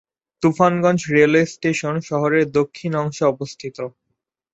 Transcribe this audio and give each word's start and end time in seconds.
Tufanganj 0.43 1.01
railway 1.15 1.45
station 1.53 1.95
শহরের 2.09 2.45
দক্ষিণ 2.51 2.91
অংশে 3.01 3.23
অবস্থিত। 3.25 3.77